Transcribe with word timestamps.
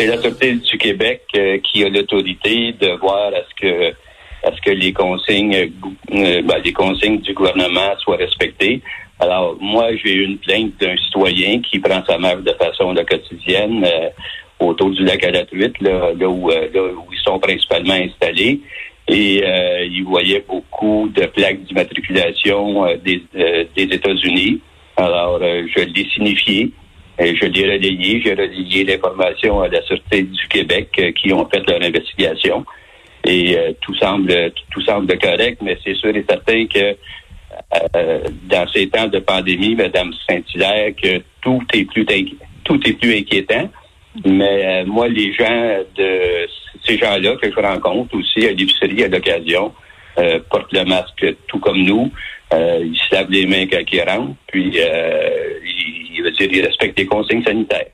c'est 0.00 0.06
la 0.06 0.20
Sûreté 0.20 0.54
du 0.54 0.78
Québec 0.78 1.22
qui 1.62 1.84
a 1.84 1.88
l'autorité 1.90 2.72
de 2.72 2.98
voir 2.98 3.28
à 3.28 3.42
ce 3.48 3.60
que 3.60 3.92
ce 4.42 4.60
que 4.62 4.70
les 4.70 4.94
consignes, 4.94 5.70
ben, 6.10 6.62
les 6.64 6.72
consignes 6.72 7.20
du 7.20 7.34
gouvernement 7.34 7.94
soient 7.98 8.16
respectées. 8.16 8.80
Alors, 9.18 9.58
moi, 9.60 9.94
j'ai 9.96 10.14
eu 10.14 10.24
une 10.24 10.38
plainte 10.38 10.72
d'un 10.80 10.96
citoyen 10.96 11.60
qui 11.60 11.78
prend 11.78 12.02
sa 12.06 12.16
mère 12.16 12.38
de 12.38 12.52
façon 12.52 12.94
quotidienne 12.94 13.86
autour 14.58 14.90
du 14.90 15.04
lac 15.04 15.22
à 15.24 15.30
la 15.30 15.44
truite, 15.44 15.78
là, 15.82 16.12
où, 16.26 16.50
ils 16.50 17.18
sont 17.22 17.38
principalement 17.38 17.92
installés 17.92 18.60
et 19.08 19.42
euh, 19.44 19.84
il 19.84 20.04
voyait 20.04 20.44
beaucoup 20.46 21.10
de 21.14 21.26
plaques 21.26 21.62
d'immatriculation 21.64 22.86
euh, 22.86 22.96
des, 22.96 23.22
euh, 23.36 23.64
des 23.76 23.82
États-Unis. 23.82 24.60
Alors, 24.96 25.40
je 25.40 25.84
l'ai 25.84 26.08
signifié, 26.14 26.72
et 27.20 27.36
je 27.36 27.44
l'ai 27.44 27.64
relayé, 27.64 28.22
j'ai 28.24 28.32
relayé 28.32 28.84
l'information 28.84 29.60
à 29.60 29.68
la 29.68 29.82
Sûreté 29.82 30.22
du 30.22 30.48
Québec 30.48 31.14
qui 31.16 31.32
ont 31.32 31.48
fait 31.48 31.62
leur 31.68 31.82
investigation. 31.82 32.64
Et 33.24 33.54
tout 33.82 33.94
semble 33.96 34.50
tout 34.70 34.80
semble 34.80 35.18
correct, 35.18 35.58
mais 35.62 35.76
c'est 35.84 35.94
sûr 35.94 36.16
et 36.16 36.24
certain 36.26 36.66
que 36.66 36.96
dans 38.48 38.66
ces 38.72 38.88
temps 38.88 39.08
de 39.08 39.18
pandémie, 39.18 39.74
Madame 39.74 40.10
Saint-Hilaire, 40.26 40.94
que 40.96 41.20
tout 41.42 41.62
est 41.74 41.84
plus 41.84 42.06
tout 42.64 42.80
est 42.88 42.94
plus 42.94 43.18
inquiétant. 43.18 43.68
Mais 44.24 44.84
moi, 44.86 45.08
les 45.08 45.34
gens 45.34 45.78
de 45.96 46.46
ces 46.84 46.98
gens-là 46.98 47.36
que 47.36 47.50
je 47.50 47.60
rencontre 47.60 48.16
aussi 48.16 48.46
à 48.46 48.52
l'épicerie 48.52 49.04
à 49.04 49.08
l'occasion 49.08 49.72
euh, 50.18 50.40
portent 50.50 50.72
le 50.72 50.84
masque 50.84 51.24
tout 51.46 51.58
comme 51.58 51.82
nous. 51.82 52.10
Euh, 52.52 52.80
ils 52.82 52.96
se 52.96 53.14
lavent 53.14 53.30
les 53.30 53.46
mains 53.46 53.66
quand 53.66 53.82
ils 53.92 54.02
rentrent, 54.02 54.34
puis 54.48 54.76
euh, 56.18 56.30
ils, 56.40 56.52
ils 56.52 56.64
respectent 56.64 56.98
les 56.98 57.06
consignes 57.06 57.44
sanitaires. 57.44 57.86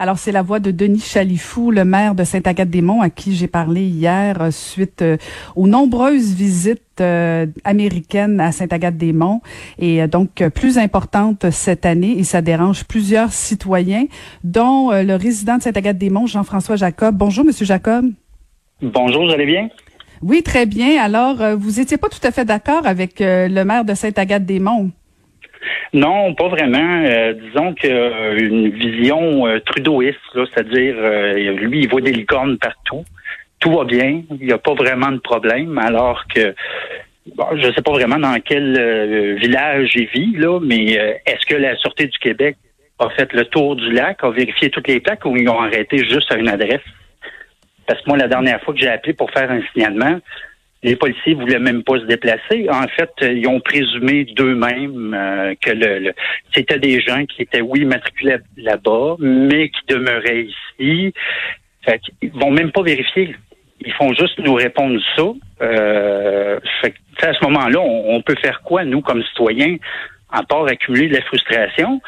Alors, 0.00 0.16
c'est 0.16 0.30
la 0.30 0.42
voix 0.42 0.60
de 0.60 0.70
Denis 0.70 1.00
Chalifou, 1.00 1.72
le 1.72 1.84
maire 1.84 2.14
de 2.14 2.22
Sainte-Agathe-des-Monts, 2.22 3.02
à 3.02 3.10
qui 3.10 3.34
j'ai 3.34 3.48
parlé 3.48 3.82
hier 3.82 4.40
euh, 4.40 4.50
suite 4.52 5.02
euh, 5.02 5.16
aux 5.56 5.66
nombreuses 5.66 6.34
visites 6.34 7.00
euh, 7.00 7.46
américaines 7.64 8.38
à 8.38 8.52
Sainte-Agathe-des-Monts 8.52 9.40
et 9.80 10.06
donc 10.06 10.44
plus 10.54 10.78
importante 10.78 11.50
cette 11.50 11.84
année 11.84 12.16
et 12.16 12.22
ça 12.22 12.42
dérange 12.42 12.84
plusieurs 12.84 13.32
citoyens, 13.32 14.06
dont 14.44 14.90
le 14.92 15.16
résident 15.16 15.58
de 15.58 15.62
Sainte-Agathe-des-Monts, 15.62 16.28
Jean-François 16.28 16.76
Jacob. 16.76 17.16
Bonjour, 17.16 17.44
Monsieur 17.44 17.66
Jacob. 17.66 18.06
Bonjour, 18.80 19.26
vous 19.26 19.32
allez 19.32 19.46
bien? 19.46 19.68
Oui, 20.22 20.42
très 20.44 20.66
bien. 20.66 21.02
Alors, 21.02 21.56
vous 21.56 21.80
étiez 21.80 21.96
pas 21.96 22.08
tout 22.08 22.24
à 22.24 22.30
fait 22.30 22.44
d'accord 22.44 22.86
avec 22.86 23.16
le 23.20 23.64
maire 23.64 23.84
de 23.84 23.94
Sainte-Agathe-des-Monts. 23.94 24.90
Non, 25.92 26.34
pas 26.34 26.48
vraiment. 26.48 27.02
Euh, 27.04 27.32
disons 27.32 27.74
que 27.74 27.86
euh, 27.86 28.38
une 28.38 28.70
vision 28.70 29.46
euh, 29.46 29.58
trudeauiste, 29.60 30.18
c'est-à-dire 30.34 30.94
lui, 31.52 31.80
il 31.80 31.88
voit 31.88 32.00
des 32.00 32.12
licornes 32.12 32.58
partout. 32.58 33.04
Tout 33.60 33.72
va 33.72 33.84
bien, 33.84 34.22
il 34.30 34.46
n'y 34.46 34.52
a 34.52 34.58
pas 34.58 34.74
vraiment 34.74 35.10
de 35.10 35.18
problème, 35.18 35.78
alors 35.78 36.24
que 36.32 36.54
je 37.26 37.66
ne 37.66 37.72
sais 37.72 37.82
pas 37.82 37.92
vraiment 37.92 38.18
dans 38.18 38.38
quel 38.40 39.34
village 39.36 39.90
il 39.96 40.06
vit, 40.06 40.36
là, 40.36 40.60
mais 40.60 40.92
est-ce 41.26 41.44
que 41.44 41.56
la 41.56 41.76
Sûreté 41.76 42.06
du 42.06 42.16
Québec 42.18 42.56
a 43.00 43.10
fait 43.10 43.32
le 43.32 43.44
tour 43.46 43.74
du 43.74 43.90
lac, 43.90 44.22
a 44.22 44.30
vérifié 44.30 44.70
toutes 44.70 44.86
les 44.86 45.00
plaques 45.00 45.24
ou 45.24 45.36
ils 45.36 45.48
ont 45.48 45.60
arrêté 45.60 45.98
juste 45.98 46.32
à 46.32 46.36
une 46.36 46.48
adresse? 46.48 46.84
Parce 47.86 48.00
que 48.00 48.08
moi, 48.08 48.16
la 48.16 48.28
dernière 48.28 48.60
fois 48.62 48.74
que 48.74 48.80
j'ai 48.80 48.88
appelé 48.88 49.12
pour 49.12 49.30
faire 49.32 49.50
un 49.50 49.60
signalement, 49.72 50.20
les 50.82 50.96
policiers 50.96 51.34
voulaient 51.34 51.58
même 51.58 51.82
pas 51.82 51.98
se 51.98 52.04
déplacer. 52.04 52.68
En 52.70 52.86
fait, 52.88 53.10
ils 53.20 53.46
ont 53.48 53.60
présumé 53.60 54.24
d'eux-mêmes 54.24 55.14
euh, 55.14 55.54
que 55.60 55.70
le, 55.70 56.12
c'était 56.54 56.78
des 56.78 57.00
gens 57.00 57.24
qui 57.26 57.42
étaient, 57.42 57.60
oui, 57.60 57.84
matriculés 57.84 58.36
là-bas, 58.56 59.16
mais 59.18 59.70
qui 59.70 59.80
demeuraient 59.88 60.46
ici. 60.78 61.12
Fait 61.84 62.00
ils 62.22 62.30
vont 62.30 62.50
même 62.50 62.70
pas 62.70 62.82
vérifier. 62.82 63.34
Ils 63.80 63.92
font 63.92 64.12
juste 64.14 64.38
nous 64.38 64.54
répondre 64.54 65.00
ça. 65.16 65.24
Euh, 65.62 66.60
fait 66.80 66.94
à 67.22 67.32
ce 67.32 67.44
moment-là, 67.44 67.80
on, 67.80 68.22
peut 68.22 68.36
faire 68.40 68.62
quoi, 68.62 68.84
nous, 68.84 69.00
comme 69.00 69.22
citoyens, 69.24 69.76
à 70.30 70.42
part 70.44 70.66
accumuler 70.66 71.08
de 71.08 71.14
la 71.14 71.22
frustration? 71.22 72.00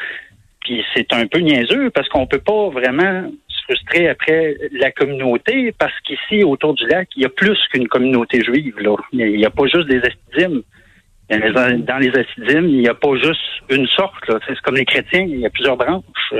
Puis 0.61 0.85
c'est 0.95 1.11
un 1.11 1.25
peu 1.25 1.39
niaiseux 1.39 1.89
parce 1.89 2.07
qu'on 2.07 2.27
peut 2.27 2.39
pas 2.39 2.69
vraiment 2.69 3.29
frustré 3.63 4.09
après 4.09 4.55
la 4.71 4.91
communauté 4.91 5.73
parce 5.77 5.97
qu'ici, 6.01 6.43
autour 6.43 6.73
du 6.73 6.87
lac, 6.87 7.07
il 7.15 7.23
y 7.23 7.25
a 7.25 7.29
plus 7.29 7.57
qu'une 7.71 7.87
communauté 7.87 8.41
juive. 8.43 8.79
Là. 8.79 8.95
Il 9.13 9.37
n'y 9.37 9.45
a, 9.45 9.49
pas 9.49 9.65
juste 9.67 9.87
des 9.87 10.01
assidimes. 10.01 10.61
Dans 11.29 11.97
les 11.97 12.09
assidimes, 12.09 12.67
il 12.67 12.79
n'y 12.79 12.89
a 12.89 12.93
pas 12.93 13.15
juste 13.15 13.41
une 13.69 13.87
sorte. 13.87 14.29
C'est 14.47 14.59
comme 14.61 14.75
les 14.75 14.85
chrétiens, 14.85 15.25
il 15.27 15.39
y 15.39 15.45
a 15.45 15.49
plusieurs 15.49 15.77
branches. 15.77 16.33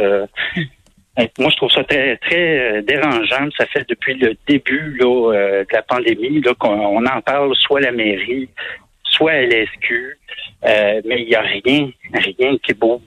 Euh, 1.19 1.25
moi, 1.39 1.49
je 1.49 1.57
trouve 1.57 1.71
ça 1.71 1.83
très, 1.83 2.17
très 2.17 2.59
euh, 2.59 2.81
dérangeant. 2.81 3.49
Ça 3.57 3.65
fait 3.67 3.87
depuis 3.87 4.15
le 4.15 4.35
début 4.47 4.97
là, 4.99 5.33
euh, 5.33 5.63
de 5.63 5.73
la 5.73 5.81
pandémie 5.81 6.41
qu'on 6.57 7.05
en 7.05 7.21
parle, 7.21 7.55
soit 7.55 7.79
à 7.79 7.83
la 7.83 7.91
mairie, 7.91 8.49
soit 9.03 9.31
à 9.31 9.41
l'SQ. 9.41 10.17
mais 10.63 11.21
il 11.21 11.27
n'y 11.27 11.35
a 11.35 11.41
rien, 11.41 11.89
rien 12.13 12.57
qui 12.63 12.73
bouge. 12.73 13.01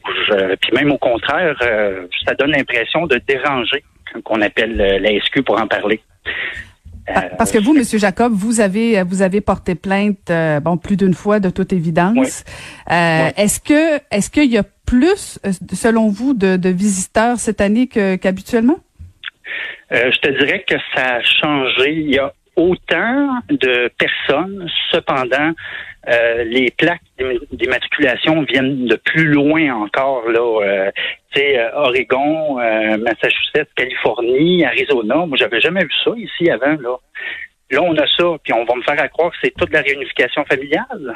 puis 0.60 0.72
même 0.72 0.92
au 0.92 0.98
contraire, 0.98 1.56
ça 2.26 2.34
donne 2.34 2.50
l'impression 2.50 3.06
de 3.06 3.16
déranger 3.26 3.82
qu'on 4.22 4.41
appelle 4.41 4.80
euh, 4.80 4.98
la 4.98 5.19
SQ 5.20 5.42
pour 5.42 5.60
en 5.60 5.66
parler. 5.66 6.00
Parce 7.36 7.52
que 7.52 7.58
vous, 7.58 7.75
Monsieur 7.75 7.98
Jacob, 7.98 8.32
vous 8.32 8.60
avez 8.60 9.02
vous 9.02 9.20
avez 9.20 9.42
porté 9.42 9.75
plainte 9.75 10.30
euh, 10.30 10.58
bon 10.60 10.78
plus 10.78 10.97
d'une 10.97 11.12
fois 11.12 11.38
de 11.38 11.50
toute 11.50 11.75
évidence. 11.75 12.44
Euh, 12.91 13.28
est-ce 13.36 13.60
que 13.60 14.00
est-ce 14.10 14.30
qu'il 14.30 14.50
y 14.50 14.56
a 14.56 14.62
plus, 14.86 15.38
selon 15.72 16.08
vous, 16.08 16.32
de, 16.32 16.69
visiteurs 16.69 17.38
cette 17.38 17.60
année 17.60 17.88
qu'habituellement? 17.88 18.78
je 19.91 20.19
te 20.19 20.28
dirais 20.38 20.64
que 20.66 20.76
ça 20.94 21.16
a 21.16 21.22
changé. 21.22 21.92
Il 21.92 22.10
y 22.14 22.19
a 22.19 22.32
autant 22.56 23.41
de 23.50 23.91
personnes, 23.98 24.69
cependant, 24.91 25.52
euh, 26.08 26.44
les 26.44 26.70
plaques 26.70 27.00
d'immatriculation 27.52 28.42
viennent 28.42 28.86
de 28.86 28.97
plus 28.97 29.26
loin 29.26 29.75
encore, 29.75 30.28
là. 30.28 30.62
Euh, 30.62 30.91
tu 31.32 31.41
sais, 31.41 31.58
euh, 31.58 31.70
Oregon, 31.75 32.56
Massachusetts, 32.98 33.72
Californie, 33.76 34.64
Arizona. 34.64 35.26
Moi, 35.26 35.36
j'avais 35.36 35.60
jamais 35.60 35.82
vu 35.82 35.92
ça 36.04 36.12
ici 36.16 36.50
avant, 36.50 36.76
là. 36.80 36.97
Là, 37.70 37.82
on 37.82 37.97
a 37.97 38.06
ça, 38.06 38.36
puis 38.42 38.52
on 38.52 38.64
va 38.64 38.75
me 38.75 38.82
faire 38.82 39.10
croire 39.10 39.30
que 39.30 39.36
c'est 39.42 39.54
toute 39.56 39.72
la 39.72 39.80
réunification 39.80 40.44
familiale. 40.44 41.14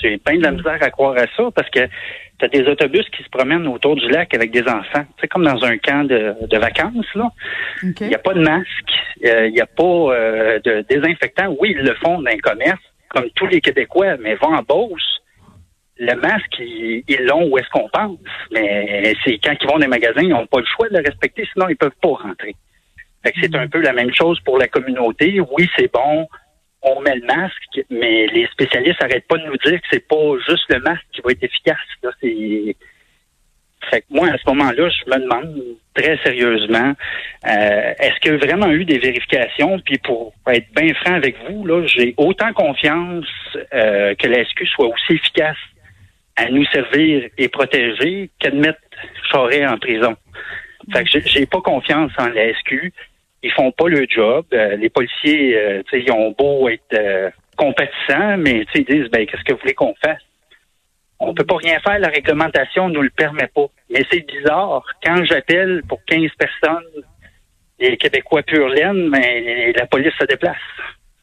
J'ai 0.00 0.16
plein 0.16 0.38
de 0.38 0.42
la 0.42 0.52
misère 0.52 0.78
à 0.80 0.90
croire 0.90 1.14
à 1.16 1.26
ça 1.36 1.50
parce 1.54 1.68
que 1.68 1.86
tu 2.38 2.44
as 2.44 2.48
des 2.48 2.62
autobus 2.62 3.06
qui 3.10 3.22
se 3.22 3.28
promènent 3.28 3.66
autour 3.66 3.96
du 3.96 4.08
lac 4.08 4.34
avec 4.34 4.50
des 4.50 4.62
enfants. 4.62 5.04
C'est 5.20 5.28
comme 5.28 5.44
dans 5.44 5.62
un 5.62 5.76
camp 5.76 6.04
de, 6.04 6.56
vacances, 6.56 7.14
là. 7.14 7.28
Il 7.82 8.08
n'y 8.08 8.14
a 8.14 8.18
pas 8.18 8.32
de 8.32 8.40
masque, 8.40 8.90
il 9.22 9.52
n'y 9.52 9.60
a 9.60 9.66
pas 9.66 10.58
de 10.64 10.84
désinfectant. 10.88 11.54
Oui, 11.60 11.74
ils 11.76 11.84
le 11.84 11.94
font 11.96 12.22
dans 12.22 12.30
les 12.30 12.38
commerces, 12.38 12.80
comme 13.08 13.28
tous 13.34 13.46
les 13.46 13.60
Québécois, 13.60 14.16
mais 14.18 14.36
vont 14.36 14.54
en 14.54 14.62
Beauce, 14.62 15.19
le 16.00 16.14
masque, 16.14 16.58
ils 16.58 17.24
l'ont 17.26 17.46
où 17.48 17.58
est-ce 17.58 17.68
qu'on 17.68 17.88
pense. 17.90 18.18
Mais 18.50 19.14
c'est 19.22 19.38
quand 19.38 19.54
ils 19.60 19.66
vont 19.66 19.74
dans 19.74 19.80
les 19.80 19.86
magasins, 19.86 20.22
ils 20.22 20.30
n'ont 20.30 20.46
pas 20.46 20.60
le 20.60 20.66
choix 20.66 20.88
de 20.88 20.96
le 20.96 21.02
respecter, 21.04 21.46
sinon 21.52 21.68
ils 21.68 21.76
peuvent 21.76 21.92
pas 22.02 22.08
rentrer. 22.08 22.56
Fait 23.22 23.32
que 23.32 23.38
c'est 23.42 23.54
un 23.54 23.68
peu 23.68 23.80
la 23.80 23.92
même 23.92 24.12
chose 24.14 24.40
pour 24.40 24.58
la 24.58 24.66
communauté. 24.66 25.40
Oui, 25.52 25.68
c'est 25.76 25.92
bon, 25.92 26.26
on 26.82 27.00
met 27.02 27.16
le 27.16 27.26
masque, 27.26 27.84
mais 27.90 28.26
les 28.28 28.46
spécialistes 28.46 29.00
n'arrêtent 29.02 29.28
pas 29.28 29.36
de 29.36 29.44
nous 29.44 29.58
dire 29.58 29.78
que 29.78 29.86
c'est 29.92 30.08
pas 30.08 30.32
juste 30.48 30.64
le 30.70 30.80
masque 30.80 31.04
qui 31.12 31.20
va 31.20 31.32
être 31.32 31.44
efficace. 31.44 31.76
Là, 32.02 32.10
c'est 32.22 32.76
fait 33.90 34.02
que 34.02 34.06
moi, 34.10 34.28
à 34.28 34.36
ce 34.36 34.42
moment-là, 34.48 34.88
je 34.88 35.10
me 35.10 35.18
demande 35.18 35.62
très 35.94 36.18
sérieusement, 36.18 36.92
euh, 37.46 37.94
est-ce 37.98 38.20
qu'il 38.20 38.32
y 38.32 38.34
a 38.34 38.38
vraiment 38.38 38.70
eu 38.70 38.84
des 38.84 38.98
vérifications? 38.98 39.80
Puis 39.80 39.98
pour 39.98 40.34
être 40.48 40.66
bien 40.74 40.92
franc 40.94 41.14
avec 41.14 41.36
vous, 41.48 41.64
là, 41.66 41.84
j'ai 41.86 42.14
autant 42.18 42.52
confiance 42.52 43.26
euh, 43.72 44.14
que 44.14 44.28
la 44.28 44.44
SQ 44.44 44.66
soit 44.66 44.86
aussi 44.86 45.14
efficace 45.14 45.56
à 46.40 46.50
nous 46.50 46.64
servir 46.66 47.28
et 47.36 47.48
protéger 47.48 48.30
qu'à 48.38 48.50
mettre 48.50 48.80
Charest 49.30 49.70
en 49.70 49.78
prison. 49.78 50.16
Fait 50.92 51.04
que 51.04 51.20
j'ai 51.26 51.46
pas 51.46 51.60
confiance 51.60 52.12
en 52.18 52.28
la 52.28 52.52
SQ. 52.54 52.92
Ils 53.42 53.52
font 53.52 53.72
pas 53.72 53.88
le 53.88 54.06
job. 54.08 54.46
Euh, 54.52 54.76
les 54.76 54.90
policiers, 54.90 55.82
ils 55.92 56.12
ont 56.12 56.34
beau 56.36 56.68
être 56.68 57.32
compatissants, 57.56 58.38
mais 58.38 58.64
ils 58.74 58.84
disent, 58.84 59.10
ben, 59.10 59.26
qu'est-ce 59.26 59.44
que 59.44 59.52
vous 59.52 59.60
voulez 59.60 59.74
qu'on 59.74 59.94
fasse? 60.02 60.22
On 61.18 61.34
peut 61.34 61.44
pas 61.44 61.56
rien 61.56 61.78
faire, 61.80 61.98
la 61.98 62.08
réglementation 62.08 62.88
nous 62.88 63.02
le 63.02 63.10
permet 63.10 63.48
pas. 63.54 63.66
Mais 63.90 64.02
c'est 64.10 64.26
bizarre. 64.26 64.82
Quand 65.04 65.22
j'appelle 65.24 65.82
pour 65.86 66.02
15 66.06 66.30
personnes, 66.38 67.04
les 67.78 67.98
Québécois 67.98 68.42
pur 68.42 68.68
laine, 68.68 69.08
mais 69.10 69.72
la 69.72 69.86
police 69.86 70.14
se 70.18 70.24
déplace. 70.24 70.56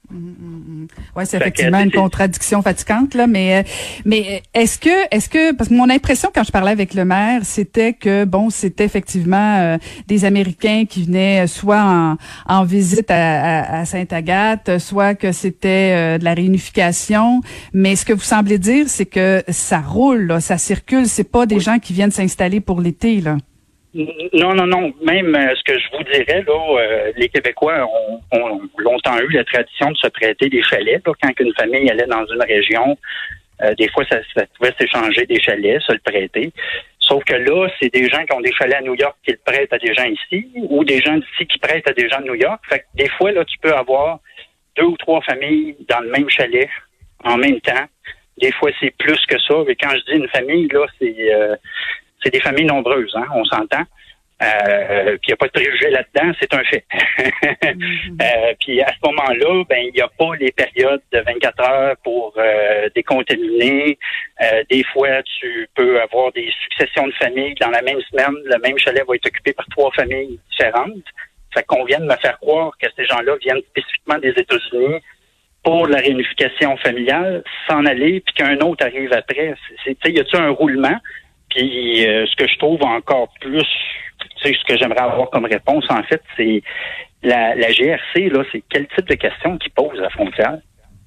Mm, 0.10 0.18
mm, 0.18 0.84
mm. 0.84 0.88
Oui, 1.18 1.24
c'est 1.26 1.36
effectivement 1.36 1.80
une 1.80 1.92
contradiction 1.92 2.62
fatigante 2.62 3.14
là, 3.14 3.28
mais 3.28 3.58
euh, 3.58 3.64
mais 4.06 4.42
est-ce 4.54 4.80
que 4.80 4.90
est-ce 5.12 5.28
que 5.28 5.54
parce 5.54 5.70
que 5.70 5.74
mon 5.74 5.90
impression 5.90 6.30
quand 6.34 6.46
je 6.46 6.52
parlais 6.52 6.72
avec 6.72 6.94
le 6.94 7.04
maire, 7.04 7.42
c'était 7.44 7.92
que 7.92 8.24
bon, 8.24 8.50
c'était 8.50 8.86
effectivement 8.86 9.58
euh, 9.58 9.78
des 10.08 10.24
Américains 10.24 10.86
qui 10.88 11.04
venaient 11.04 11.46
soit 11.48 11.84
en, 11.84 12.18
en 12.46 12.64
visite 12.64 13.12
à, 13.12 13.80
à, 13.80 13.86
Sainte-Agathe, 13.86 14.78
soit 14.80 15.14
que 15.14 15.34
c'était 15.34 15.92
euh, 15.94 16.18
de 16.18 16.24
la 16.24 16.34
réunification, 16.34 17.42
mais 17.74 17.98
ce 17.98 18.06
que 18.06 18.14
vous 18.14 18.22
semblez 18.22 18.60
dire, 18.60 18.86
c'est 18.88 19.06
que 19.06 19.44
ça 19.50 19.80
roule, 19.80 20.28
là, 20.28 20.40
ça 20.40 20.58
circule, 20.58 21.08
c'est 21.08 21.26
pas 21.26 21.46
des 21.46 21.60
gens 21.60 21.80
qui 21.80 21.92
viennent 21.92 22.12
s'installer 22.12 22.62
pour 22.62 22.80
l'été 22.80 23.20
là. 23.20 23.36
Non, 24.34 24.54
non, 24.54 24.68
non. 24.68 24.94
Même 25.02 25.34
euh, 25.34 25.56
ce 25.56 25.64
que 25.64 25.80
je 25.80 25.86
vous 25.92 26.04
dirais, 26.04 26.44
là, 26.46 26.80
euh, 26.80 27.12
les 27.18 27.30
Québécois 27.30 27.88
ont, 28.32 28.62
longtemps 28.78 29.18
eu 29.20 29.30
la 29.30 29.44
tradition 29.44 29.90
de 29.90 29.98
se 29.98 30.08
prêter 30.08 30.50
des 30.50 30.62
chalets. 30.62 31.04
quand 31.04 31.40
une 31.40 31.54
famille 31.56 31.90
allait 31.90 32.06
dans 32.06 32.26
une 32.28 32.44
région, 32.44 32.96
euh, 33.64 33.74
des 33.74 33.90
fois, 33.90 34.04
ça, 34.08 34.20
pouvait 34.58 34.74
s'échanger 34.80 35.26
des 35.26 35.42
chalets, 35.42 35.82
se 35.82 35.94
le 35.94 36.00
prêter. 36.00 36.52
Sauf 37.00 37.24
que 37.24 37.34
là, 37.34 37.68
c'est 37.80 37.92
des 37.92 38.08
gens 38.08 38.24
qui 38.24 38.34
ont 38.34 38.42
des 38.42 38.54
chalets 38.54 38.78
à 38.78 38.82
New 38.82 38.94
York 38.94 39.16
qui 39.26 39.32
le 39.32 39.40
prêtent 39.44 39.74
à 39.74 39.80
des 39.80 39.94
gens 39.96 40.06
ici, 40.06 40.48
ou 40.70 40.84
des 40.84 41.02
gens 41.02 41.18
d'ici 41.18 41.48
qui 41.48 41.58
prêtent 41.58 41.90
à 41.90 41.94
des 41.94 42.08
gens 42.08 42.20
de 42.20 42.26
New 42.28 42.36
York. 42.36 42.62
Fait 42.70 42.80
que 42.80 42.86
des 42.96 43.10
fois, 43.10 43.32
là, 43.32 43.44
tu 43.46 43.58
peux 43.58 43.74
avoir 43.74 44.20
deux 44.76 44.86
ou 44.86 44.98
trois 44.98 45.22
familles 45.22 45.76
dans 45.90 46.02
le 46.02 46.12
même 46.12 46.30
chalet 46.30 46.70
en 47.24 47.38
même 47.38 47.60
temps. 47.62 47.86
Des 48.38 48.52
fois, 48.52 48.70
c'est 48.80 48.96
plus 48.96 49.26
que 49.26 49.40
ça. 49.40 49.56
Mais 49.66 49.76
quand 49.76 49.90
je 49.90 50.12
dis 50.12 50.20
une 50.20 50.28
famille, 50.28 50.68
là, 50.68 50.86
c'est 51.00 51.32
c'est 52.28 52.32
des 52.34 52.42
familles 52.42 52.66
nombreuses, 52.66 53.16
hein, 53.16 53.26
on 53.34 53.46
s'entend. 53.46 53.84
Euh, 54.44 55.18
puis 55.18 55.30
il 55.30 55.30
n'y 55.30 55.34
a 55.34 55.38
pas 55.38 55.48
de 55.48 55.52
préjugés 55.52 55.90
là-dedans, 55.90 56.32
c'est 56.40 56.54
un 56.54 56.64
fait. 56.66 56.86
Mhm. 57.74 58.18
euh, 58.22 58.54
puis 58.60 58.82
à 58.82 58.88
ce 58.88 59.10
moment-là, 59.10 59.64
ben 59.68 59.80
il 59.86 59.94
n'y 59.94 60.02
a 60.02 60.08
pas 60.08 60.36
les 60.40 60.52
périodes 60.52 61.02
de 61.12 61.20
24 61.20 61.70
heures 61.70 61.96
pour 62.04 62.34
euh, 62.38 62.90
décontaminer. 62.96 63.98
Euh, 64.42 64.64
des 64.70 64.84
fois, 64.94 65.24
tu 65.40 65.68
peux 65.74 66.00
avoir 66.02 66.32
des 66.34 66.50
successions 66.64 67.08
de 67.08 67.14
familles 67.14 67.56
dans 67.56 67.70
la 67.70 67.82
même 67.82 68.00
semaine. 68.12 68.36
Le 68.46 68.60
même 68.60 68.78
chalet 68.78 69.04
va 69.08 69.16
être 69.16 69.26
occupé 69.26 69.54
par 69.54 69.66
trois 69.70 69.92
familles 69.92 70.40
différentes. 70.52 71.04
Ça 71.56 71.64
convient 71.64 72.00
de 72.00 72.06
me 72.06 72.16
faire 72.18 72.38
croire 72.40 72.72
que 72.80 72.88
ces 72.96 73.06
gens-là 73.06 73.36
viennent 73.42 73.62
spécifiquement 73.70 74.20
des 74.20 74.30
États-Unis 74.30 75.02
pour 75.64 75.88
la 75.88 75.98
réunification 75.98 76.78
familiale, 76.78 77.44
s'en 77.68 77.86
aller, 77.86 78.22
puis 78.22 78.34
qu'un 78.36 78.58
autre 78.60 78.86
arrive 78.86 79.12
après. 79.14 79.56
C'est, 79.84 79.98
y 80.06 80.20
a-t-il 80.20 80.40
un 80.40 80.50
roulement? 80.50 80.98
Puis 81.50 82.08
euh, 82.08 82.26
ce 82.26 82.36
que 82.36 82.48
je 82.48 82.58
trouve 82.58 82.82
encore 82.84 83.30
plus, 83.40 83.66
tu 84.42 84.54
ce 84.54 84.66
que 84.66 84.78
j'aimerais 84.78 85.02
avoir 85.02 85.30
comme 85.30 85.46
réponse, 85.46 85.86
en 85.90 86.04
fait, 86.04 86.22
c'est 86.36 86.62
la, 87.24 87.56
GRC, 87.56 88.30
là, 88.30 88.44
c'est 88.52 88.64
quel 88.70 88.88
type 88.88 89.08
de 89.08 89.16
questions 89.16 89.58
qu'ils 89.58 89.72
posent 89.72 89.98
à 90.00 90.04
la 90.04 90.10
frontière? 90.10 90.58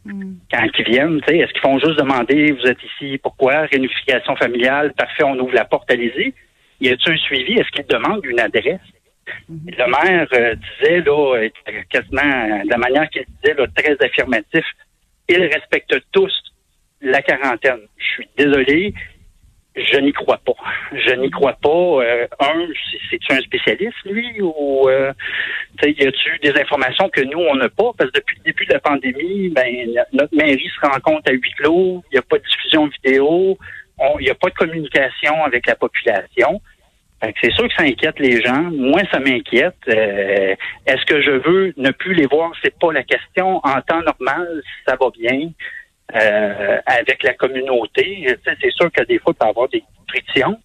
Hmm. 0.04 0.34
Quand 0.50 0.66
ils 0.78 0.84
viennent, 0.84 1.20
tu 1.26 1.37
est-ce 1.37 1.52
qu'ils 1.52 1.60
font 1.60 1.78
juste 1.78 1.98
demander, 1.98 2.52
vous 2.52 2.66
êtes 2.66 2.82
ici, 2.82 3.19
pourquoi? 3.19 3.66
Réunification 3.66 4.34
familiale, 4.37 4.92
parfait, 4.94 5.25
on 5.25 5.38
ouvre 5.38 5.54
la 5.54 5.64
porte, 5.64 5.90
allez-y. 5.90 6.32
Y 6.81 6.88
a-t-il 6.88 7.12
un 7.12 7.16
suivi? 7.19 7.52
Est-ce 7.54 7.70
qu'ils 7.70 7.87
demandent 7.87 8.25
une 8.25 8.40
adresse? 8.40 8.81
Hmm. 9.48 9.58
Le 9.66 9.90
maire 9.90 10.26
euh, 10.32 10.54
disait, 10.54 11.00
là, 11.02 11.48
quasiment, 11.90 12.64
de 12.64 12.70
la 12.70 12.78
manière 12.78 13.08
qu'il 13.10 13.25
disait, 13.42 13.54
là, 13.54 13.66
très 13.76 13.96
affirmatif, 14.04 14.64
ils 15.28 15.44
respectent 15.44 16.00
tous 16.12 16.32
la 17.02 17.22
quarantaine. 17.22 17.81
Je 17.98 18.04
suis 18.04 18.28
désolé, 18.37 18.94
je 19.76 19.99
n'y 19.99 20.12
crois 20.12 20.38
pas. 20.44 20.55
Je 20.93 21.14
n'y 21.14 21.31
crois 21.31 21.56
pas. 21.62 21.69
Euh, 21.69 22.26
un, 22.40 22.67
c'est-tu 23.11 23.32
un 23.32 23.40
spécialiste, 23.40 23.96
lui, 24.05 24.40
ou 24.40 24.88
euh, 24.88 25.12
y 25.82 26.06
a-tu 26.06 26.38
des 26.43 26.61
informations 26.61 27.08
que 27.08 27.20
nous, 27.20 27.38
on 27.38 27.55
n'a 27.55 27.69
pas? 27.69 27.90
Parce 27.96 28.11
que 28.11 28.19
depuis 28.19 28.37
le 28.38 28.44
début 28.44 28.67
de 28.67 28.72
la 28.72 28.81
pandémie, 28.81 29.49
ben, 29.50 29.67
notre 30.12 30.34
mairie 30.34 30.70
se 30.75 30.87
rend 30.87 30.99
compte 31.00 31.28
à 31.28 31.32
huis 31.32 31.55
clos, 31.56 32.02
il 32.11 32.14
n'y 32.14 32.19
a 32.19 32.22
pas 32.22 32.38
de 32.38 32.44
diffusion 32.44 32.88
vidéo, 32.88 33.58
il 34.19 34.25
n'y 34.25 34.31
a 34.31 34.34
pas 34.34 34.49
de 34.49 34.55
communication 34.55 35.44
avec 35.44 35.67
la 35.67 35.76
population. 35.76 36.61
C'est 37.43 37.52
sûr 37.52 37.69
que 37.69 37.75
ça 37.75 37.82
inquiète 37.82 38.19
les 38.19 38.40
gens. 38.40 38.70
Moi, 38.73 39.02
ça 39.12 39.20
m'inquiète. 39.20 39.76
Euh, 39.88 40.55
est-ce 40.87 41.05
que 41.05 41.20
je 41.20 41.32
veux 41.32 41.75
ne 41.76 41.90
plus 41.90 42.14
les 42.14 42.26
voir? 42.26 42.50
C'est 42.62 42.78
pas 42.78 42.93
la 42.93 43.02
question. 43.02 43.61
En 43.62 43.81
temps 43.82 44.00
normal, 44.02 44.62
ça 44.87 44.96
va 44.99 45.11
bien. 45.11 45.50
Euh, 46.15 46.81
avec 46.87 47.23
la 47.23 47.35
communauté. 47.35 48.27
C'est 48.45 48.73
sûr 48.73 48.91
que 48.91 49.05
des 49.05 49.19
fois, 49.19 49.33
il 49.33 49.39
peut 49.39 49.47
y 49.47 49.49
avoir 49.49 49.69
des 49.69 49.85
frictions. 50.09 50.59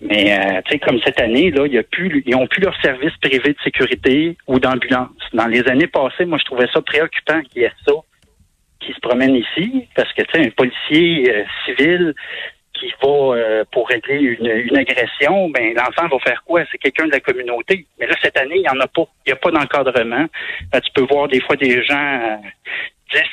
Mais 0.00 0.38
euh, 0.38 0.60
tu 0.64 0.72
sais, 0.72 0.78
comme 0.78 1.00
cette 1.04 1.20
année, 1.20 1.50
là, 1.50 1.66
y 1.66 1.78
a 1.78 1.82
plus, 1.82 2.22
ils 2.26 2.32
n'ont 2.32 2.46
plus 2.46 2.62
leur 2.62 2.80
service 2.80 3.16
privé 3.20 3.54
de 3.54 3.58
sécurité 3.64 4.36
ou 4.46 4.60
d'ambulance. 4.60 5.10
Dans 5.32 5.46
les 5.46 5.66
années 5.68 5.88
passées, 5.88 6.26
moi, 6.26 6.38
je 6.38 6.44
trouvais 6.44 6.68
ça 6.72 6.80
préoccupant 6.80 7.40
qu'il 7.42 7.62
y 7.62 7.64
ait 7.64 7.72
ça 7.86 7.94
qui 8.78 8.92
se 8.92 9.00
promène 9.00 9.34
ici, 9.34 9.88
parce 9.96 10.12
que 10.12 10.22
tu 10.22 10.28
sais, 10.32 10.46
un 10.46 10.50
policier 10.50 11.34
euh, 11.34 11.44
civil 11.64 12.14
qui 12.74 12.92
va 13.02 13.64
pour 13.72 13.88
régler 13.88 14.36
une, 14.38 14.76
agression, 14.76 15.50
ben 15.50 15.74
l'enfant 15.74 16.06
va 16.06 16.18
faire 16.20 16.44
quoi? 16.44 16.62
C'est 16.70 16.78
quelqu'un 16.78 17.06
de 17.06 17.10
la 17.10 17.18
communauté. 17.18 17.86
Mais 17.98 18.06
là, 18.06 18.14
cette 18.22 18.38
année, 18.38 18.54
il 18.54 18.62
n'y 18.62 18.68
en 18.68 18.78
a 18.78 18.86
pas. 18.86 19.02
Il 19.26 19.30
n'y 19.30 19.32
a 19.32 19.36
pas 19.36 19.50
d'encadrement. 19.50 20.26
tu 20.72 20.92
peux 20.94 21.02
voir 21.12 21.26
des 21.26 21.40
fois 21.40 21.56
des 21.56 21.82
gens 21.82 22.40
10, 22.40 22.77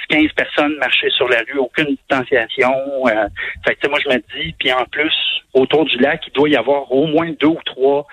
15 0.09 0.31
personnes 0.35 0.75
marcher 0.77 1.09
sur 1.11 1.27
la 1.27 1.39
rue, 1.39 1.59
aucune 1.59 1.95
distanciation. 1.95 2.73
Euh, 3.07 3.27
fait 3.65 3.75
que, 3.75 3.87
moi, 3.87 3.99
je 4.03 4.09
me 4.09 4.17
dis, 4.35 4.55
puis 4.59 4.71
en 4.71 4.85
plus, 4.85 5.13
autour 5.53 5.85
du 5.85 5.97
lac, 5.97 6.21
il 6.27 6.33
doit 6.33 6.49
y 6.49 6.55
avoir 6.55 6.91
au 6.91 7.07
moins 7.07 7.31
deux 7.39 7.47
ou 7.47 7.59
trois 7.65 8.07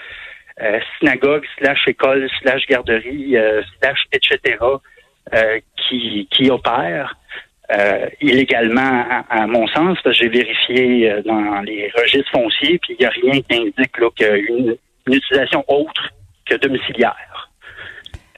euh, 0.61 0.81
synagogues, 0.99 1.45
slash 1.59 1.89
écoles, 1.89 2.29
slash 2.41 2.67
garderies, 2.67 3.37
euh, 3.37 3.63
slash 3.81 4.05
etc., 4.13 4.59
euh, 5.35 5.61
qui, 5.77 6.29
qui 6.31 6.51
opèrent. 6.51 7.17
Euh, 7.71 8.07
illégalement, 8.21 9.25
à, 9.31 9.47
mon 9.47 9.67
sens, 9.69 9.97
j'ai 10.11 10.29
vérifié 10.29 11.23
dans 11.25 11.61
les 11.63 11.91
registres 11.97 12.31
fonciers, 12.31 12.79
puis 12.79 12.97
il 12.99 13.01
n'y 13.01 13.07
a 13.07 13.11
rien 13.11 13.41
qui 13.41 13.57
indique 13.57 13.99
là, 13.99 14.09
qu'une 14.15 14.77
une 15.07 15.15
utilisation 15.15 15.65
autre 15.69 16.11
que 16.45 16.57
domiciliaire. 16.57 17.32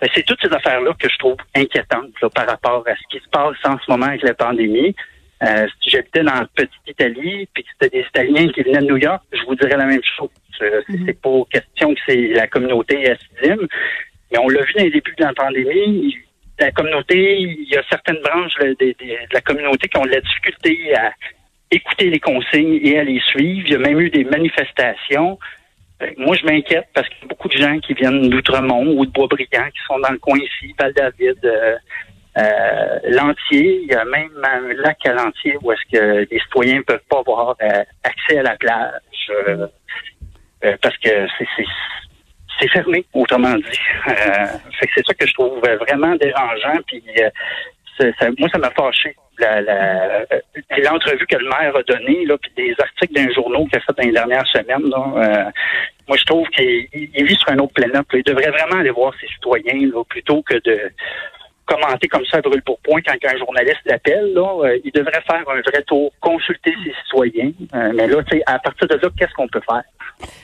Ben, 0.05 0.11
c'est 0.15 0.27
toutes 0.27 0.41
ces 0.43 0.53
affaires-là 0.53 0.93
que 0.99 1.09
je 1.09 1.17
trouve 1.17 1.37
inquiétantes 1.55 2.13
par 2.35 2.47
rapport 2.47 2.85
à 2.87 2.95
ce 2.95 3.03
qui 3.09 3.25
se 3.25 3.29
passe 3.31 3.57
en 3.65 3.79
ce 3.79 3.91
moment 3.91 4.05
avec 4.05 4.21
la 4.21 4.35
pandémie. 4.35 4.95
Euh, 5.43 5.67
si 5.81 5.89
j'habitais 5.89 6.23
dans 6.23 6.35
la 6.35 6.47
petite 6.55 6.87
Italie, 6.87 7.49
puis 7.55 7.65
que 7.65 7.71
c'était 7.73 8.01
des 8.01 8.07
Italiens 8.07 8.49
qui 8.49 8.63
venaient 8.65 8.81
de 8.81 8.85
New 8.85 8.99
York, 8.99 9.23
je 9.33 9.43
vous 9.47 9.55
dirais 9.55 9.79
la 9.79 9.87
même 9.87 10.03
chose. 10.15 10.29
Euh, 10.61 10.83
mhm. 10.91 11.05
C'est 11.07 11.21
pas 11.23 11.41
question 11.51 11.95
que 11.95 12.01
c'est 12.07 12.29
la 12.35 12.47
communauté 12.49 13.13
assidim, 13.13 13.57
mais 14.31 14.39
on 14.41 14.49
l'a 14.51 14.61
vu 14.61 14.73
dans 14.75 14.85
les 14.85 14.91
débuts 14.91 15.15
de 15.17 15.25
la 15.25 15.33
pandémie. 15.33 16.19
La 16.59 16.71
communauté, 16.71 17.39
il 17.39 17.67
y 17.71 17.77
a 17.79 17.83
certaines 17.89 18.21
branches 18.21 18.57
de, 18.59 18.77
de 18.79 19.33
la 19.33 19.41
communauté 19.41 19.89
qui 19.89 19.97
ont 19.97 20.05
de 20.05 20.11
la 20.11 20.21
difficulté 20.21 20.95
à 20.97 21.15
écouter 21.71 22.11
les 22.11 22.21
consignes 22.21 22.79
et 22.83 22.99
à 22.99 23.05
les 23.05 23.21
suivre. 23.21 23.67
Il 23.67 23.73
y 23.73 23.77
a 23.77 23.79
même 23.79 24.01
eu 24.01 24.11
des 24.11 24.25
manifestations. 24.25 25.39
Moi, 26.19 26.37
je 26.37 26.45
m'inquiète 26.45 26.89
parce 26.93 27.09
qu'il 27.09 27.19
y 27.23 27.25
a 27.25 27.29
beaucoup 27.29 27.49
de 27.49 27.57
gens 27.57 27.79
qui 27.79 27.95
viennent 27.95 28.29
d'Outremont 28.29 28.97
ou 28.97 29.07
de 29.07 29.11
Boisbriand 29.13 29.71
qui 29.71 29.81
sont 29.87 29.99
dans 30.01 30.11
le 30.11 30.19
coin 30.19 30.39
ici, 30.39 30.75
Val-David, 30.79 31.39
euh, 31.45 31.77
euh, 32.39 32.99
L'Entier. 33.05 33.83
Il 33.83 33.89
y 33.91 33.95
a 33.95 34.05
même 34.05 34.31
un 34.43 34.73
lac 34.75 34.99
à 35.07 35.13
L'Entier 35.13 35.57
où 35.63 35.73
est-ce 35.73 35.97
que 35.97 36.27
les 36.31 36.41
citoyens 36.41 36.79
ne 36.79 36.83
peuvent 36.83 37.05
pas 37.09 37.21
avoir 37.21 37.57
euh, 37.63 37.85
accès 38.03 38.39
à 38.39 38.43
la 38.43 38.57
plage 38.57 39.31
parce 40.83 40.97
que 40.99 41.11
c'est 42.59 42.69
fermé, 42.69 43.05
autrement 43.13 43.55
dit. 43.55 43.81
c'est 44.81 45.07
ça 45.07 45.15
que 45.15 45.27
je 45.27 45.35
trouve 45.35 45.61
vraiment 45.61 46.15
dérangeant. 46.17 46.79
Puis 46.87 47.03
moi, 48.39 48.49
ça 48.51 48.59
m'a 48.59 48.71
fâché. 48.71 49.15
L'entrevue 49.39 51.27
que 51.27 51.37
le 51.37 51.49
maire 51.49 51.77
a 51.77 51.83
donnée, 51.83 52.25
là, 52.27 52.37
puis 52.39 52.51
des 52.57 52.75
articles 52.79 53.15
d'un 53.15 53.33
journaux 53.33 53.67
qu'il 53.67 53.79
a 53.79 53.81
fait 53.81 53.97
dans 53.97 54.05
les 54.05 54.13
dernières 54.13 54.47
semaines, 54.47 54.89
là, 54.89 55.51
moi, 56.07 56.17
je 56.19 56.25
trouve 56.25 56.47
qu'il 56.49 56.89
vit 56.93 57.37
sur 57.37 57.51
un 57.51 57.59
autre 57.59 57.73
planète. 57.73 58.07
Il 58.13 58.23
devrait 58.23 58.51
vraiment 58.51 58.81
aller 58.81 58.91
voir 58.91 59.15
ses 59.21 59.27
citoyens 59.29 59.91
là, 59.93 60.05
plutôt 60.05 60.43
que 60.43 60.55
de 60.55 60.93
commenter 61.67 62.09
comme 62.09 62.25
ça 62.27 62.41
brûle 62.41 62.63
pour 62.63 62.79
point 62.81 63.01
quand 63.01 63.15
un 63.25 63.39
journaliste 63.39 63.81
l'appelle. 63.87 64.33
Là, 64.35 64.65
euh, 64.65 64.79
il 64.85 64.93
devrait 64.93 65.23
faire 65.27 65.43
un 65.49 65.61
vrai 65.61 65.83
tour, 65.87 66.13
consulter 66.21 66.75
ses 66.85 66.95
citoyens. 67.05 67.53
Euh, 67.75 67.93
mais 67.95 68.07
là, 68.07 68.19
à 68.47 68.59
partir 68.59 68.87
de 68.87 68.95
là, 68.95 69.09
qu'est-ce 69.19 69.33
qu'on 69.33 69.49
peut 69.49 69.63
faire? 69.67 69.83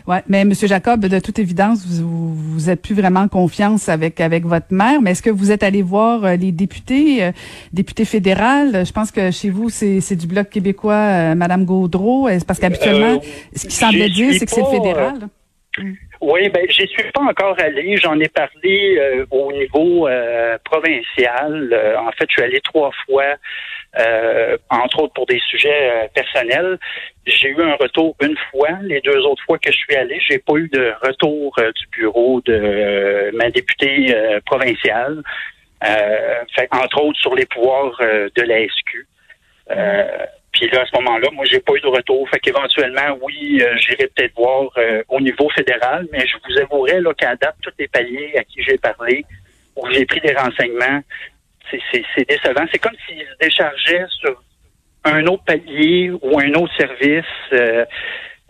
Ouais, 0.06 0.22
mais 0.28 0.44
Monsieur 0.44 0.66
Jacob, 0.66 1.00
de 1.00 1.18
toute 1.20 1.38
évidence, 1.38 1.86
vous, 1.86 2.34
vous 2.34 2.70
êtes 2.70 2.82
plus 2.82 2.94
vraiment 2.94 3.20
en 3.20 3.28
confiance 3.28 3.88
avec 3.88 4.20
avec 4.20 4.44
votre 4.44 4.66
maire. 4.70 5.00
Mais 5.00 5.12
est-ce 5.12 5.22
que 5.22 5.30
vous 5.30 5.52
êtes 5.52 5.62
allé 5.62 5.82
voir 5.82 6.24
euh, 6.24 6.36
les 6.36 6.52
députés, 6.52 7.30
députés 7.72 8.04
fédérales? 8.04 8.84
Je 8.84 8.92
pense 8.92 9.10
que 9.10 9.30
chez 9.30 9.50
vous, 9.50 9.70
c'est 9.70 10.16
du 10.16 10.26
bloc 10.26 10.50
québécois, 10.50 11.34
Madame 11.34 11.64
Gaudreau. 11.64 12.28
Parce 12.46 12.58
qu'habituellement, 12.58 13.20
ce 13.54 13.66
qui 13.66 13.74
semblait 13.74 14.08
dire, 14.08 14.34
c'est 14.34 14.46
que 14.46 14.52
c'est 14.52 14.60
le 14.60 14.66
fédéral. 14.66 15.28
Oui, 16.20 16.48
ben 16.50 16.66
j'y 16.68 16.86
suis 16.86 17.10
pas 17.12 17.22
encore 17.22 17.56
allé. 17.58 17.96
J'en 17.96 18.18
ai 18.20 18.28
parlé 18.28 18.98
euh, 18.98 19.24
au 19.30 19.50
niveau 19.52 20.06
euh, 20.06 20.58
provincial. 20.64 21.70
Euh, 21.72 21.98
en 21.98 22.10
fait, 22.12 22.26
je 22.28 22.34
suis 22.34 22.42
allé 22.42 22.60
trois 22.60 22.90
fois, 23.06 23.36
entre 24.68 25.02
autres 25.02 25.14
pour 25.14 25.26
des 25.26 25.40
sujets 25.50 26.10
personnels. 26.14 26.78
J'ai 27.30 27.48
eu 27.48 27.62
un 27.62 27.74
retour 27.74 28.16
une 28.22 28.36
fois. 28.50 28.70
Les 28.82 29.00
deux 29.00 29.20
autres 29.20 29.42
fois 29.44 29.58
que 29.58 29.70
je 29.70 29.76
suis 29.76 29.96
allé, 29.96 30.20
j'ai 30.28 30.38
pas 30.38 30.54
eu 30.54 30.68
de 30.68 30.92
retour 31.02 31.54
du 31.58 31.86
bureau 31.98 32.40
de 32.42 33.30
ma 33.34 33.50
députée 33.50 34.14
provinciale. 34.46 35.22
fait, 35.82 36.68
entre 36.72 37.02
autres 37.02 37.18
sur 37.18 37.34
les 37.34 37.46
pouvoirs 37.46 37.96
de 38.00 38.42
la 38.42 38.66
SQ. 38.66 39.06
Puis 40.52 40.68
là, 40.70 40.82
à 40.82 40.86
ce 40.86 40.96
moment-là, 40.96 41.28
moi, 41.32 41.44
j'ai 41.44 41.60
pas 41.60 41.72
eu 41.74 41.80
de 41.80 41.86
retour. 41.86 42.28
Fait 42.28 42.40
qu'éventuellement, 42.40 43.16
oui, 43.22 43.62
euh, 43.62 43.76
j'irai 43.78 44.08
peut-être 44.08 44.34
voir 44.34 44.70
euh, 44.78 45.02
au 45.08 45.20
niveau 45.20 45.48
fédéral, 45.50 46.06
mais 46.12 46.26
je 46.26 46.36
vous 46.44 46.58
avouerai 46.58 47.00
là, 47.00 47.14
qu'à 47.14 47.36
date, 47.36 47.56
tous 47.62 47.72
les 47.78 47.86
paliers 47.86 48.36
à 48.36 48.44
qui 48.44 48.62
j'ai 48.62 48.76
parlé, 48.76 49.24
où 49.76 49.88
j'ai 49.92 50.04
pris 50.06 50.20
des 50.20 50.34
renseignements, 50.34 51.00
c'est 51.70 52.28
décevant. 52.28 52.66
C'est 52.72 52.80
comme 52.80 52.96
s'ils 53.06 53.28
déchargeaient 53.40 54.06
sur 54.08 54.42
un 55.04 55.26
autre 55.26 55.44
palier 55.44 56.10
ou 56.10 56.38
un 56.38 56.52
autre 56.54 56.74
service. 56.76 57.24
Euh, 57.52 57.84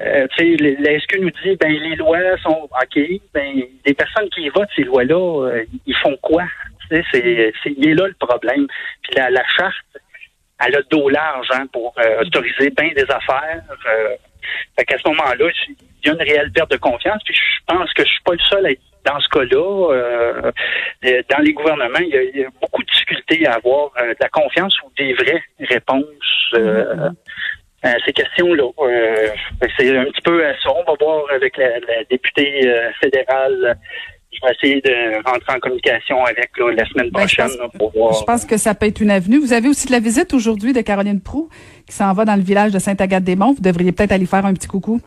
euh, 0.01 0.27
la 0.39 0.99
SQ 0.99 1.19
nous 1.21 1.31
dit, 1.43 1.57
ben 1.57 1.71
les 1.71 1.97
lois 1.97 2.37
sont 2.43 2.69
OK, 2.71 3.01
ben 3.35 3.63
les 3.85 3.95
personnes 3.95 4.31
qui 4.31 4.49
votent 4.49 4.71
ces 4.75 4.85
lois-là, 4.85 5.49
euh, 5.49 5.65
ils 5.87 5.97
font 5.97 6.17
quoi? 6.23 6.45
C'est, 6.89 7.05
c'est, 7.13 7.53
il 7.67 7.89
est 7.89 7.95
là 7.95 8.09
le 8.09 8.17
problème. 8.19 8.67
Puis 9.03 9.15
la, 9.15 9.31
charte, 9.57 9.77
elle 10.65 10.75
a 10.75 10.83
dos 10.91 11.09
large 11.09 11.49
hein, 11.53 11.67
pour 11.73 11.95
euh, 11.99 12.23
autoriser 12.23 12.71
bien 12.71 12.91
des 12.97 13.09
affaires. 13.11 13.63
Euh, 13.87 14.17
fait 14.77 14.85
qu'à 14.87 14.99
ce 14.99 15.09
moment-là, 15.09 15.51
il 15.69 16.07
y 16.07 16.11
a 16.11 16.13
une 16.15 16.23
réelle 16.23 16.51
perte 16.51 16.71
de 16.71 16.79
confiance. 16.79 17.23
Puis 17.25 17.35
je 17.35 17.61
pense 17.67 17.93
que 17.93 18.03
je 18.03 18.09
suis 18.09 18.23
pas 18.25 18.33
le 18.33 18.39
seul 18.39 18.67
à 18.67 18.71
être 18.71 18.81
dans 19.05 19.21
ce 19.21 19.29
cas-là. 19.29 19.93
Euh, 19.93 20.53
dans 21.03 21.39
les 21.39 21.53
gouvernements, 21.53 21.99
il 22.01 22.09
y, 22.35 22.45
a, 22.45 22.49
beaucoup 22.61 22.83
de 22.83 22.91
difficultés 22.91 23.47
à 23.47 23.55
avoir 23.55 23.91
de 23.99 24.17
la 24.21 24.29
confiance 24.29 24.77
ou 24.83 24.91
des 24.97 25.13
vraies 25.15 25.43
réponses. 25.61 26.55
à 27.83 27.95
ces 28.05 28.13
questions-là. 28.13 28.65
c'est 29.79 29.97
un 29.97 30.05
petit 30.05 30.23
peu 30.23 30.43
ça. 30.63 30.71
On 30.71 30.85
va 30.85 30.95
voir 31.01 31.25
avec 31.35 31.57
la, 31.57 31.79
la 31.81 32.05
députée 32.11 32.71
fédérale 33.01 33.79
je 34.33 34.47
vais 34.47 34.53
essayer 34.53 34.81
de 34.81 35.29
rentrer 35.29 35.55
en 35.55 35.59
communication 35.59 36.25
avec 36.25 36.51
la 36.59 36.87
semaine 36.87 37.11
ben, 37.11 37.21
prochaine 37.21 37.51
pour 37.79 37.93
voir. 37.93 38.15
Je 38.15 38.25
pense 38.25 38.45
que 38.45 38.57
ça 38.57 38.75
peut 38.75 38.87
être 38.87 39.01
une 39.01 39.11
avenue. 39.11 39.39
Vous 39.39 39.53
avez 39.53 39.69
aussi 39.69 39.87
de 39.87 39.93
la 39.93 40.01
visite 40.01 40.33
aujourd'hui 40.33 40.73
de 40.73 40.81
Caroline 40.81 41.21
Prou 41.21 41.49
qui 41.87 41.95
s'en 41.95 42.13
va 42.13 42.25
dans 42.25 42.37
le 42.37 42.43
village 42.43 42.73
de 42.73 42.79
Sainte-Agathe-des-Monts. 42.79 43.55
Vous 43.55 43.63
devriez 43.63 43.93
peut-être 43.93 44.13
aller 44.13 44.27
faire 44.27 44.47
un 44.47 44.55
petit 44.55 44.69
coucou. 44.69 45.01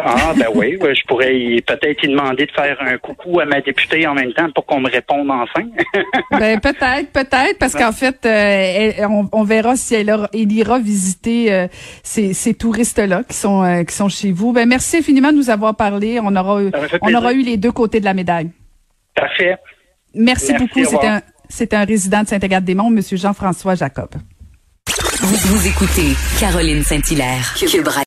Ah 0.00 0.32
ben 0.36 0.46
oui, 0.54 0.78
je 0.80 1.06
pourrais 1.06 1.32
peut-être 1.66 2.02
lui 2.02 2.08
demander 2.08 2.46
de 2.46 2.52
faire 2.52 2.76
un 2.80 2.98
coucou 2.98 3.40
à 3.40 3.46
ma 3.46 3.60
députée 3.60 4.06
en 4.06 4.14
même 4.14 4.32
temps 4.32 4.48
pour 4.54 4.64
qu'on 4.64 4.80
me 4.80 4.88
réponde 4.88 5.28
enfin. 5.28 5.66
ben 6.30 6.60
peut-être, 6.60 7.10
peut-être, 7.12 7.58
parce 7.58 7.74
qu'en 7.74 7.90
fait, 7.90 8.24
euh, 8.24 9.06
on, 9.32 9.42
verra 9.42 9.74
si 9.74 9.96
elle, 9.96 10.14
ira 10.32 10.78
visiter 10.78 11.52
euh, 11.52 11.66
ces, 12.04 12.54
touristes-là 12.54 13.24
qui 13.28 13.36
sont 13.36 13.64
euh, 13.64 13.82
qui 13.82 13.94
sont 13.94 14.08
chez 14.08 14.30
vous. 14.30 14.52
Ben 14.52 14.68
merci 14.68 14.98
infiniment 14.98 15.32
de 15.32 15.36
nous 15.36 15.50
avoir 15.50 15.74
parlé. 15.74 16.20
On 16.22 16.34
aura 16.36 16.60
on 17.02 17.14
aura 17.14 17.32
eu 17.32 17.42
les 17.42 17.56
deux 17.56 17.72
côtés 17.72 17.98
de 17.98 18.04
la 18.04 18.14
médaille. 18.14 18.50
Parfait. 19.16 19.56
Merci, 20.14 20.54
beaucoup. 20.54 20.84
C'est 21.48 21.74
un 21.74 21.80
un 21.80 21.84
résident 21.84 22.22
de 22.22 22.28
Saint-Agathe-des-Monts, 22.28 22.90
Monsieur 22.90 23.16
Jean-François 23.16 23.74
Jacob. 23.74 24.10
Vous, 25.20 25.56
vous 25.56 25.66
écoutez 25.66 26.14
Caroline 26.38 26.82
Saint-Hilaire. 26.82 27.54